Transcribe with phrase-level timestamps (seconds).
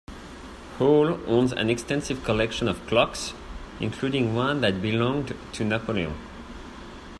[0.79, 3.35] Hall owns an extensive collection of clocks,
[3.79, 6.15] including one that belonged to Napoleon.